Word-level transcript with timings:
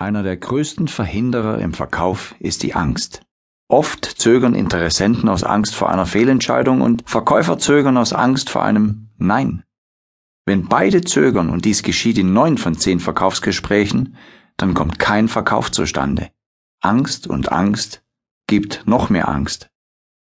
Einer 0.00 0.22
der 0.22 0.36
größten 0.36 0.86
Verhinderer 0.86 1.58
im 1.58 1.74
Verkauf 1.74 2.36
ist 2.38 2.62
die 2.62 2.76
Angst. 2.76 3.22
Oft 3.68 4.04
zögern 4.04 4.54
Interessenten 4.54 5.28
aus 5.28 5.42
Angst 5.42 5.74
vor 5.74 5.90
einer 5.90 6.06
Fehlentscheidung 6.06 6.82
und 6.82 7.02
Verkäufer 7.10 7.58
zögern 7.58 7.96
aus 7.96 8.12
Angst 8.12 8.48
vor 8.48 8.62
einem 8.62 9.08
Nein. 9.18 9.64
Wenn 10.46 10.68
beide 10.68 11.00
zögern 11.00 11.50
und 11.50 11.64
dies 11.64 11.82
geschieht 11.82 12.16
in 12.16 12.32
neun 12.32 12.58
von 12.58 12.78
zehn 12.78 13.00
Verkaufsgesprächen, 13.00 14.14
dann 14.56 14.72
kommt 14.72 15.00
kein 15.00 15.26
Verkauf 15.26 15.72
zustande. 15.72 16.30
Angst 16.80 17.26
und 17.26 17.50
Angst 17.50 18.04
gibt 18.46 18.84
noch 18.86 19.10
mehr 19.10 19.28
Angst. 19.28 19.68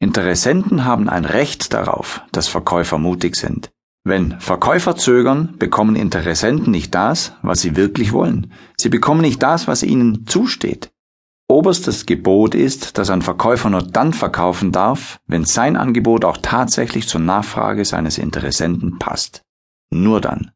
Interessenten 0.00 0.84
haben 0.84 1.08
ein 1.08 1.24
Recht 1.24 1.72
darauf, 1.72 2.22
dass 2.32 2.48
Verkäufer 2.48 2.98
mutig 2.98 3.36
sind. 3.36 3.70
Wenn 4.02 4.40
Verkäufer 4.40 4.96
zögern, 4.96 5.56
bekommen 5.58 5.94
Interessenten 5.94 6.70
nicht 6.70 6.94
das, 6.94 7.34
was 7.42 7.60
sie 7.60 7.76
wirklich 7.76 8.12
wollen. 8.12 8.52
Sie 8.78 8.88
bekommen 8.88 9.20
nicht 9.20 9.42
das, 9.42 9.68
was 9.68 9.82
ihnen 9.82 10.26
zusteht. 10.26 10.90
Oberstes 11.48 12.06
Gebot 12.06 12.54
ist, 12.54 12.96
dass 12.96 13.10
ein 13.10 13.22
Verkäufer 13.22 13.68
nur 13.70 13.82
dann 13.82 14.12
verkaufen 14.12 14.72
darf, 14.72 15.18
wenn 15.26 15.44
sein 15.44 15.76
Angebot 15.76 16.24
auch 16.24 16.38
tatsächlich 16.40 17.08
zur 17.08 17.20
Nachfrage 17.20 17.84
seines 17.84 18.18
Interessenten 18.18 18.98
passt. 18.98 19.42
Nur 19.90 20.20
dann. 20.20 20.52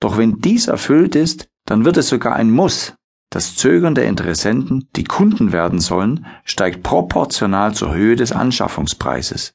Doch 0.00 0.18
wenn 0.18 0.40
dies 0.40 0.68
erfüllt 0.68 1.16
ist, 1.16 1.48
dann 1.64 1.84
wird 1.84 1.96
es 1.96 2.10
sogar 2.10 2.36
ein 2.36 2.50
Muss. 2.50 2.94
Das 3.30 3.56
Zögern 3.56 3.94
der 3.94 4.06
Interessenten, 4.06 4.88
die 4.94 5.04
Kunden 5.04 5.50
werden 5.50 5.80
sollen, 5.80 6.26
steigt 6.44 6.82
proportional 6.82 7.74
zur 7.74 7.94
Höhe 7.94 8.14
des 8.14 8.30
Anschaffungspreises. 8.30 9.54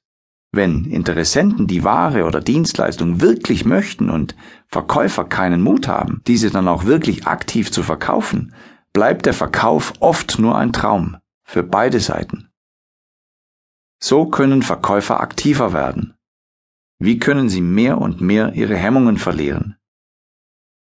Wenn 0.51 0.85
Interessenten 0.85 1.67
die 1.67 1.83
Ware 1.83 2.25
oder 2.25 2.41
Dienstleistung 2.41 3.21
wirklich 3.21 3.65
möchten 3.65 4.09
und 4.09 4.35
Verkäufer 4.67 5.25
keinen 5.25 5.61
Mut 5.61 5.87
haben, 5.87 6.21
diese 6.25 6.49
dann 6.49 6.67
auch 6.67 6.85
wirklich 6.85 7.27
aktiv 7.27 7.71
zu 7.71 7.83
verkaufen, 7.83 8.53
bleibt 8.91 9.27
der 9.27 9.33
Verkauf 9.33 9.93
oft 9.99 10.39
nur 10.39 10.57
ein 10.57 10.73
Traum 10.73 11.17
für 11.43 11.61
beide 11.61 11.99
Seiten. 11.99 12.49
So 14.01 14.25
können 14.25 14.63
Verkäufer 14.63 15.19
aktiver 15.19 15.71
werden. 15.71 16.15
Wie 16.97 17.19
können 17.19 17.49
sie 17.49 17.61
mehr 17.61 17.99
und 17.99 18.19
mehr 18.19 18.53
ihre 18.53 18.75
Hemmungen 18.75 19.17
verlieren? 19.17 19.75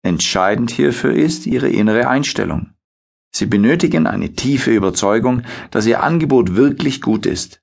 Entscheidend 0.02 0.71
hierfür 0.71 1.13
ist 1.13 1.45
ihre 1.45 1.67
innere 1.67 2.07
Einstellung. 2.07 2.71
Sie 3.31 3.45
benötigen 3.45 4.07
eine 4.07 4.33
tiefe 4.33 4.73
Überzeugung, 4.73 5.41
dass 5.71 5.85
ihr 5.85 6.02
Angebot 6.02 6.55
wirklich 6.55 7.02
gut 7.02 7.25
ist 7.25 7.61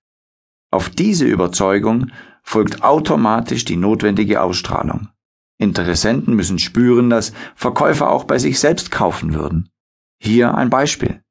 auf 0.74 0.90
diese 0.90 1.24
Überzeugung 1.24 2.10
folgt 2.42 2.82
automatisch 2.82 3.64
die 3.64 3.76
notwendige 3.76 4.42
Ausstrahlung. 4.42 5.08
Interessenten 5.56 6.34
müssen 6.34 6.58
spüren, 6.58 7.10
dass 7.10 7.32
Verkäufer 7.54 8.10
auch 8.10 8.24
bei 8.24 8.38
sich 8.38 8.58
selbst 8.58 8.90
kaufen 8.90 9.34
würden. 9.34 9.70
Hier 10.20 10.54
ein 10.54 10.70
Beispiel. 10.70 11.22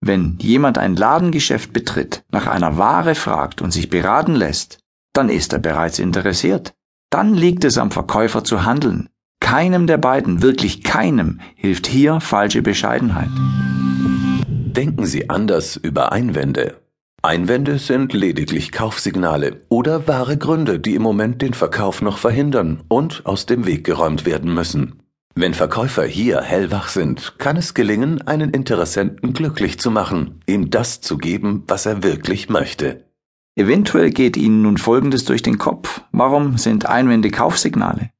Wenn 0.00 0.38
jemand 0.40 0.78
ein 0.78 0.96
Ladengeschäft 0.96 1.72
betritt, 1.72 2.24
nach 2.30 2.46
einer 2.46 2.78
Ware 2.78 3.14
fragt 3.14 3.62
und 3.62 3.70
sich 3.70 3.90
beraten 3.90 4.34
lässt, 4.34 4.78
dann 5.12 5.28
ist 5.28 5.52
er 5.52 5.58
bereits 5.58 5.98
interessiert. 5.98 6.74
Dann 7.10 7.34
liegt 7.34 7.64
es 7.64 7.78
am 7.78 7.90
Verkäufer 7.90 8.44
zu 8.44 8.64
handeln. 8.64 9.08
Keinem 9.40 9.86
der 9.86 9.98
beiden, 9.98 10.42
wirklich 10.42 10.82
keinem, 10.82 11.40
hilft 11.54 11.86
hier 11.86 12.20
falsche 12.20 12.62
Bescheidenheit. 12.62 13.30
Denken 14.46 15.06
Sie 15.06 15.30
anders 15.30 15.76
über 15.76 16.12
Einwände. 16.12 16.85
Einwände 17.22 17.78
sind 17.78 18.12
lediglich 18.12 18.70
Kaufsignale 18.70 19.62
oder 19.68 20.06
wahre 20.06 20.36
Gründe, 20.36 20.78
die 20.78 20.94
im 20.94 21.02
Moment 21.02 21.42
den 21.42 21.54
Verkauf 21.54 22.00
noch 22.00 22.18
verhindern 22.18 22.84
und 22.88 23.26
aus 23.26 23.46
dem 23.46 23.66
Weg 23.66 23.84
geräumt 23.84 24.26
werden 24.26 24.54
müssen. 24.54 25.02
Wenn 25.34 25.52
Verkäufer 25.52 26.04
hier 26.04 26.40
hellwach 26.40 26.88
sind, 26.88 27.38
kann 27.38 27.56
es 27.56 27.74
gelingen, 27.74 28.22
einen 28.22 28.50
Interessenten 28.50 29.32
glücklich 29.32 29.78
zu 29.78 29.90
machen, 29.90 30.40
ihm 30.46 30.70
das 30.70 31.00
zu 31.00 31.18
geben, 31.18 31.64
was 31.66 31.84
er 31.84 32.02
wirklich 32.02 32.48
möchte. 32.48 33.04
Eventuell 33.54 34.10
geht 34.10 34.36
Ihnen 34.36 34.62
nun 34.62 34.76
Folgendes 34.78 35.24
durch 35.24 35.42
den 35.42 35.58
Kopf. 35.58 36.02
Warum 36.12 36.58
sind 36.58 36.86
Einwände 36.86 37.30
Kaufsignale? 37.30 38.10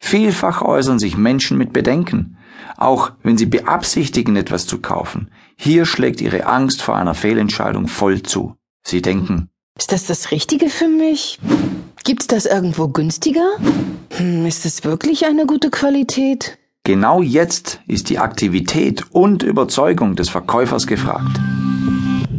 Vielfach 0.00 0.62
äußern 0.62 0.98
sich 0.98 1.16
Menschen 1.16 1.56
mit 1.56 1.72
Bedenken, 1.72 2.33
auch 2.76 3.12
wenn 3.22 3.38
sie 3.38 3.46
beabsichtigen, 3.46 4.36
etwas 4.36 4.66
zu 4.66 4.80
kaufen. 4.80 5.30
Hier 5.56 5.86
schlägt 5.86 6.20
ihre 6.20 6.46
Angst 6.46 6.82
vor 6.82 6.96
einer 6.96 7.14
Fehlentscheidung 7.14 7.88
voll 7.88 8.22
zu. 8.22 8.56
Sie 8.86 9.02
denken, 9.02 9.48
ist 9.78 9.90
das 9.90 10.06
das 10.06 10.30
Richtige 10.30 10.68
für 10.68 10.88
mich? 10.88 11.40
Gibt's 12.04 12.26
das 12.26 12.46
irgendwo 12.46 12.88
günstiger? 12.88 13.56
Hm, 14.16 14.46
ist 14.46 14.66
es 14.66 14.84
wirklich 14.84 15.26
eine 15.26 15.46
gute 15.46 15.70
Qualität? 15.70 16.58
Genau 16.84 17.22
jetzt 17.22 17.80
ist 17.86 18.10
die 18.10 18.18
Aktivität 18.18 19.06
und 19.10 19.42
Überzeugung 19.42 20.16
des 20.16 20.28
Verkäufers 20.28 20.86
gefragt. 20.86 21.40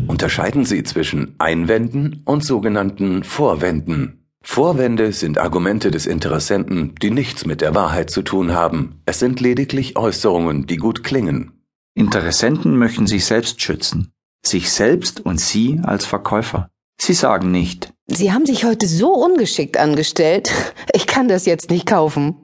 Unterscheiden 0.08 0.66
Sie 0.66 0.84
zwischen 0.84 1.36
Einwänden 1.40 2.22
und 2.25 2.46
sogenannten 2.46 3.24
Vorwänden. 3.24 4.25
Vorwände 4.47 5.11
sind 5.11 5.39
Argumente 5.39 5.89
des 5.89 6.06
Interessenten, 6.06 6.94
die 7.01 7.09
nichts 7.09 7.47
mit 7.47 7.61
der 7.61 7.73
Wahrheit 7.73 8.11
zu 8.11 8.22
tun 8.22 8.53
haben. 8.53 9.01
Es 9.06 9.17
sind 9.17 9.41
lediglich 9.41 9.97
Äußerungen, 9.97 10.67
die 10.67 10.78
gut 10.78 11.03
klingen. 11.03 11.63
Interessenten 11.95 12.78
möchten 12.78 13.07
sich 13.07 13.25
selbst 13.25 13.59
schützen, 13.59 14.13
sich 14.45 14.72
selbst 14.72 15.25
und 15.25 15.41
Sie 15.41 15.81
als 15.83 16.06
Verkäufer. 16.06 16.69
Sie 17.01 17.13
sagen 17.13 17.50
nicht. 17.51 17.91
Sie 18.06 18.31
haben 18.31 18.45
sich 18.45 18.66
heute 18.66 18.85
so 18.88 19.13
ungeschickt 19.13 19.78
angestellt. 19.78 20.51
Ich 20.94 21.07
kann 21.07 21.27
das 21.27 21.45
jetzt 21.45 21.72
nicht 21.72 21.88
kaufen. 21.88 22.35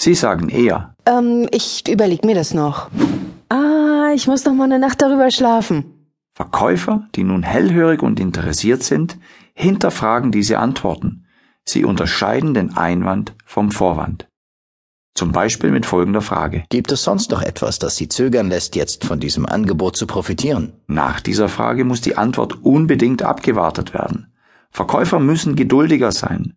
Sie 0.00 0.14
sagen 0.14 0.48
eher. 0.48 0.96
Ähm, 1.06 1.48
ich 1.52 1.86
überleg 1.86 2.24
mir 2.24 2.34
das 2.34 2.54
noch. 2.54 2.90
Ah, 3.50 4.10
ich 4.14 4.26
muss 4.26 4.44
noch 4.44 4.54
mal 4.54 4.64
eine 4.64 4.78
Nacht 4.78 5.02
darüber 5.02 5.30
schlafen. 5.30 6.08
Verkäufer, 6.34 7.06
die 7.14 7.24
nun 7.24 7.42
hellhörig 7.42 8.02
und 8.02 8.18
interessiert 8.18 8.82
sind, 8.82 9.18
hinterfragen 9.54 10.32
diese 10.32 10.58
Antworten 10.58 11.21
Sie 11.64 11.84
unterscheiden 11.84 12.54
den 12.54 12.76
Einwand 12.76 13.34
vom 13.44 13.70
Vorwand. 13.70 14.28
Zum 15.14 15.30
Beispiel 15.30 15.70
mit 15.70 15.84
folgender 15.84 16.22
Frage. 16.22 16.64
Gibt 16.70 16.90
es 16.90 17.04
sonst 17.04 17.30
noch 17.30 17.42
etwas, 17.42 17.78
das 17.78 17.96
Sie 17.96 18.08
zögern 18.08 18.48
lässt, 18.48 18.76
jetzt 18.76 19.04
von 19.04 19.20
diesem 19.20 19.44
Angebot 19.44 19.96
zu 19.96 20.06
profitieren? 20.06 20.72
Nach 20.86 21.20
dieser 21.20 21.48
Frage 21.48 21.84
muss 21.84 22.00
die 22.00 22.16
Antwort 22.16 22.64
unbedingt 22.64 23.22
abgewartet 23.22 23.92
werden. 23.92 24.32
Verkäufer 24.70 25.20
müssen 25.20 25.54
geduldiger 25.54 26.12
sein. 26.12 26.54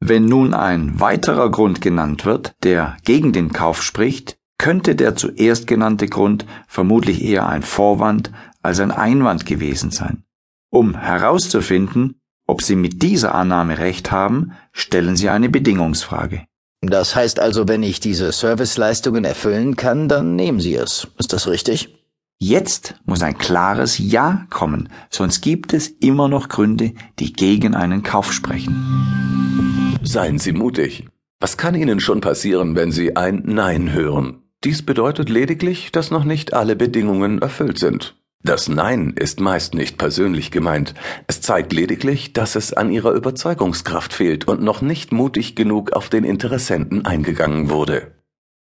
Wenn 0.00 0.26
nun 0.26 0.54
ein 0.54 1.00
weiterer 1.00 1.50
Grund 1.50 1.80
genannt 1.80 2.24
wird, 2.24 2.54
der 2.62 2.96
gegen 3.04 3.32
den 3.32 3.52
Kauf 3.52 3.82
spricht, 3.82 4.38
könnte 4.58 4.94
der 4.94 5.16
zuerst 5.16 5.66
genannte 5.66 6.06
Grund 6.06 6.46
vermutlich 6.68 7.22
eher 7.24 7.48
ein 7.48 7.62
Vorwand 7.62 8.30
als 8.62 8.78
ein 8.78 8.92
Einwand 8.92 9.44
gewesen 9.44 9.90
sein. 9.90 10.24
Um 10.70 10.96
herauszufinden, 10.96 12.20
ob 12.48 12.62
Sie 12.62 12.74
mit 12.74 13.02
dieser 13.02 13.34
Annahme 13.34 13.78
recht 13.78 14.10
haben, 14.10 14.52
stellen 14.72 15.16
Sie 15.16 15.28
eine 15.28 15.48
Bedingungsfrage. 15.48 16.44
Das 16.80 17.14
heißt 17.14 17.38
also, 17.38 17.68
wenn 17.68 17.82
ich 17.82 18.00
diese 18.00 18.32
Serviceleistungen 18.32 19.24
erfüllen 19.24 19.76
kann, 19.76 20.08
dann 20.08 20.34
nehmen 20.34 20.58
Sie 20.58 20.74
es. 20.74 21.08
Ist 21.18 21.32
das 21.32 21.46
richtig? 21.46 21.94
Jetzt 22.40 22.94
muss 23.04 23.22
ein 23.22 23.36
klares 23.36 23.98
Ja 23.98 24.46
kommen, 24.48 24.88
sonst 25.10 25.40
gibt 25.40 25.74
es 25.74 25.88
immer 25.88 26.28
noch 26.28 26.48
Gründe, 26.48 26.92
die 27.18 27.32
gegen 27.32 27.74
einen 27.74 28.02
Kauf 28.02 28.32
sprechen. 28.32 29.98
Seien 30.02 30.38
Sie 30.38 30.52
mutig. 30.52 31.06
Was 31.40 31.56
kann 31.56 31.74
Ihnen 31.74 32.00
schon 32.00 32.20
passieren, 32.20 32.76
wenn 32.76 32.92
Sie 32.92 33.16
ein 33.16 33.42
Nein 33.44 33.92
hören? 33.92 34.42
Dies 34.64 34.84
bedeutet 34.84 35.28
lediglich, 35.28 35.92
dass 35.92 36.10
noch 36.10 36.24
nicht 36.24 36.54
alle 36.54 36.76
Bedingungen 36.76 37.42
erfüllt 37.42 37.78
sind. 37.78 38.17
Das 38.44 38.68
Nein 38.68 39.14
ist 39.16 39.40
meist 39.40 39.74
nicht 39.74 39.98
persönlich 39.98 40.50
gemeint. 40.50 40.94
Es 41.26 41.40
zeigt 41.40 41.72
lediglich, 41.72 42.32
dass 42.32 42.54
es 42.54 42.72
an 42.72 42.90
ihrer 42.90 43.12
Überzeugungskraft 43.12 44.12
fehlt 44.12 44.46
und 44.46 44.62
noch 44.62 44.80
nicht 44.80 45.12
mutig 45.12 45.56
genug 45.56 45.92
auf 45.92 46.08
den 46.08 46.24
Interessenten 46.24 47.04
eingegangen 47.04 47.68
wurde. 47.68 48.14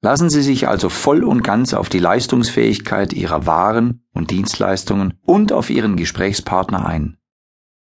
Lassen 0.02 0.28
Sie 0.28 0.42
sich 0.42 0.68
also 0.68 0.90
voll 0.90 1.24
und 1.24 1.42
ganz 1.42 1.72
auf 1.72 1.88
die 1.88 1.98
Leistungsfähigkeit 1.98 3.14
Ihrer 3.14 3.46
Waren 3.46 4.04
und 4.12 4.30
Dienstleistungen 4.30 5.14
und 5.22 5.50
auf 5.50 5.70
Ihren 5.70 5.96
Gesprächspartner 5.96 6.84
ein. 6.84 7.16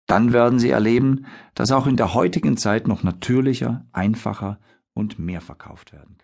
Dann 0.06 0.34
werden 0.34 0.58
Sie 0.58 0.68
erleben, 0.68 1.24
dass 1.54 1.72
auch 1.72 1.86
in 1.86 1.96
der 1.96 2.12
heutigen 2.12 2.58
Zeit 2.58 2.88
noch 2.88 3.02
natürlicher, 3.02 3.86
einfacher 3.92 4.58
und 4.92 5.18
mehr 5.18 5.40
verkauft 5.40 5.94
werden 5.94 6.08
kann. 6.08 6.18